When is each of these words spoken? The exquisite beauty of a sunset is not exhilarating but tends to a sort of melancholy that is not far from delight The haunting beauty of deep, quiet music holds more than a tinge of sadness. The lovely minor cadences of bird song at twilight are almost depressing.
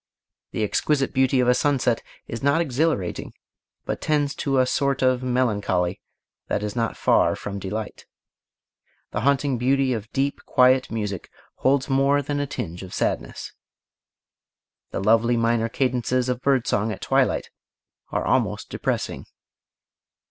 The 0.49 0.63
exquisite 0.63 1.13
beauty 1.13 1.39
of 1.41 1.47
a 1.47 1.53
sunset 1.53 2.01
is 2.25 2.41
not 2.41 2.59
exhilarating 2.59 3.33
but 3.85 4.01
tends 4.01 4.33
to 4.37 4.57
a 4.57 4.65
sort 4.65 5.03
of 5.03 5.21
melancholy 5.21 6.01
that 6.47 6.63
is 6.63 6.75
not 6.75 6.97
far 6.97 7.35
from 7.35 7.59
delight 7.59 8.07
The 9.11 9.21
haunting 9.21 9.59
beauty 9.59 9.93
of 9.93 10.11
deep, 10.11 10.43
quiet 10.47 10.89
music 10.89 11.29
holds 11.57 11.87
more 11.87 12.23
than 12.23 12.39
a 12.39 12.47
tinge 12.47 12.81
of 12.81 12.95
sadness. 12.95 13.53
The 14.89 15.03
lovely 15.03 15.37
minor 15.37 15.69
cadences 15.69 16.29
of 16.29 16.41
bird 16.41 16.65
song 16.65 16.91
at 16.91 17.01
twilight 17.01 17.51
are 18.09 18.25
almost 18.25 18.71
depressing. 18.71 19.27